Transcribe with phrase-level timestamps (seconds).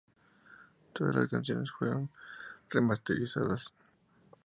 [0.93, 2.09] Todas las canciones fueron
[2.71, 3.71] remasterizadas.